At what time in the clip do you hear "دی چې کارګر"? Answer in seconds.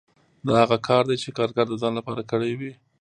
1.09-1.65